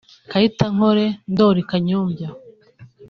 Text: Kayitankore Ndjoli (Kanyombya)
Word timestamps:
Kayitankore 0.31 1.05
Ndjoli 1.31 1.61
(Kanyombya) 1.69 2.29